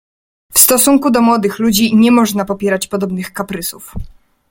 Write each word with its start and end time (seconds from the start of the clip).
"W 0.53 0.59
stosunku 0.59 1.11
do 1.11 1.21
młodych 1.21 1.59
ludzi 1.59 1.95
nie 1.95 2.11
można 2.11 2.45
popierać 2.45 2.87
podobnych 2.87 3.33
kaprysów." 3.33 3.95